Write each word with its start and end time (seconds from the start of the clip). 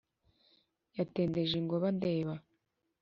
yatendeje 0.97 1.53
ingohe 1.61 1.85
andeba 1.91 2.33